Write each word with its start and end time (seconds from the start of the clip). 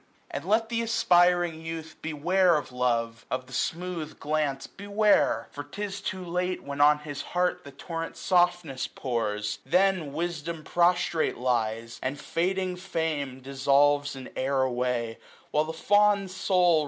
And 0.31 0.45
let 0.45 0.67
th* 0.69 0.81
aspiring 0.83 1.61
youth 1.63 1.95
beware 2.01 2.55
of 2.57 2.71
love, 2.71 3.23
980 3.29 3.35
Of 3.39 3.45
the 3.45 3.53
smooth 3.53 4.19
glance 4.19 4.65
beware; 4.65 5.47
for 5.51 5.63
'tis 5.63 6.01
too 6.01 6.25
late. 6.25 6.63
When 6.63 6.81
on 6.81 6.97
his 6.97 7.21
heart 7.37 7.63
the 7.63 7.69
torrent 7.71 8.17
softness 8.17 8.87
pours; 8.87 9.59
Then 9.63 10.11
wisdom 10.11 10.63
prostrate 10.63 11.37
lies, 11.37 11.99
and 12.01 12.19
fading 12.19 12.77
fame 12.77 13.41
Dissolves 13.41 14.15
in 14.15 14.31
air 14.35 14.63
away; 14.63 15.19
while 15.51 15.65
the 15.65 15.71
fond 15.71 16.31
soul. 16.31 16.79